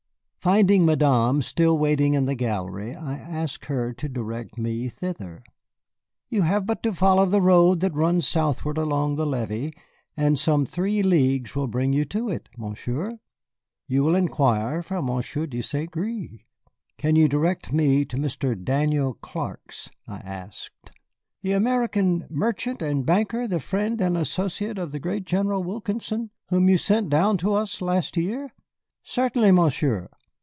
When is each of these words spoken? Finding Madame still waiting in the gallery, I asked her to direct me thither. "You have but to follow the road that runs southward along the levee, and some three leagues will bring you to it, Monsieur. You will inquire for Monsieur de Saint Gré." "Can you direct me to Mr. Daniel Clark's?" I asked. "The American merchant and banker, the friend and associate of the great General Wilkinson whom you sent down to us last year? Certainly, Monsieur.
Finding 0.41 0.85
Madame 0.87 1.43
still 1.43 1.77
waiting 1.77 2.15
in 2.15 2.25
the 2.25 2.33
gallery, 2.33 2.95
I 2.95 3.13
asked 3.19 3.65
her 3.65 3.93
to 3.93 4.09
direct 4.09 4.57
me 4.57 4.89
thither. 4.89 5.43
"You 6.29 6.41
have 6.41 6.65
but 6.65 6.81
to 6.81 6.93
follow 6.93 7.27
the 7.27 7.39
road 7.43 7.79
that 7.81 7.93
runs 7.93 8.27
southward 8.27 8.79
along 8.79 9.17
the 9.17 9.25
levee, 9.27 9.71
and 10.17 10.39
some 10.39 10.65
three 10.65 11.03
leagues 11.03 11.55
will 11.55 11.67
bring 11.67 11.93
you 11.93 12.05
to 12.05 12.27
it, 12.29 12.49
Monsieur. 12.57 13.19
You 13.87 14.01
will 14.03 14.15
inquire 14.15 14.81
for 14.81 14.99
Monsieur 14.99 15.45
de 15.45 15.61
Saint 15.61 15.91
Gré." 15.91 16.39
"Can 16.97 17.15
you 17.15 17.29
direct 17.29 17.71
me 17.71 18.03
to 18.05 18.17
Mr. 18.17 18.59
Daniel 18.59 19.13
Clark's?" 19.13 19.91
I 20.07 20.21
asked. 20.21 20.89
"The 21.43 21.51
American 21.51 22.25
merchant 22.31 22.81
and 22.81 23.05
banker, 23.05 23.47
the 23.47 23.59
friend 23.59 24.01
and 24.01 24.17
associate 24.17 24.79
of 24.79 24.91
the 24.91 24.99
great 24.99 25.25
General 25.25 25.63
Wilkinson 25.63 26.31
whom 26.49 26.67
you 26.67 26.79
sent 26.79 27.09
down 27.11 27.37
to 27.37 27.53
us 27.53 27.79
last 27.79 28.17
year? 28.17 28.51
Certainly, 29.03 29.51
Monsieur. 29.51 30.09